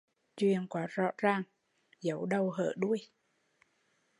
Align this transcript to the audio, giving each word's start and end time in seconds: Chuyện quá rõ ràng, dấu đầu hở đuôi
Chuyện 0.37 0.67
quá 0.67 0.87
rõ 0.89 1.11
ràng, 1.17 1.43
dấu 2.01 2.25
đầu 2.25 2.51
hở 2.51 2.73
đuôi 2.77 3.01